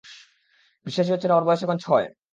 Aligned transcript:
বিশ্বাসই 0.85 1.13
হচ্ছে 1.13 1.27
না 1.27 1.35
ওর 1.35 1.45
বয়স 1.47 1.61
এখন 1.63 1.77
ছয়! 1.77 2.07